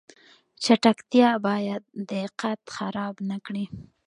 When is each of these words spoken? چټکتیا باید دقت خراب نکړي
چټکتیا 0.63 1.29
باید 1.47 1.81
دقت 2.13 2.59
خراب 2.75 3.15
نکړي 3.31 3.65